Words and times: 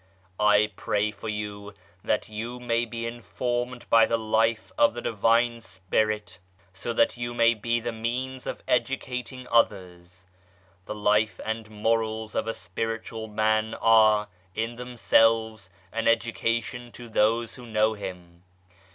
I 0.39 0.71
pray 0.75 1.11
for 1.11 1.29
you 1.29 1.75
that 2.03 2.27
you 2.27 2.59
may 2.59 2.85
be 2.85 3.05
informed 3.05 3.87
by 3.91 4.07
the 4.07 4.17
life 4.17 4.71
of 4.75 4.95
the 4.95 5.01
Divine 5.03 5.61
Spirit, 5.61 6.39
so 6.73 6.91
that 6.91 7.17
you 7.17 7.35
may 7.35 7.53
be 7.53 7.79
the 7.79 7.91
means 7.91 8.47
of 8.47 8.63
educating 8.67 9.45
others. 9.51 10.25
The 10.87 10.95
life 10.95 11.39
and 11.45 11.69
morals 11.69 12.33
of 12.33 12.47
a 12.47 12.55
spiritual 12.55 13.27
man 13.27 13.75
are, 13.75 14.27
in 14.55 14.75
themselves, 14.77 15.69
an 15.91 16.07
education 16.07 16.91
to 16.93 17.07
those 17.07 17.53
who 17.53 17.67
know 17.67 17.93
him. 17.93 18.41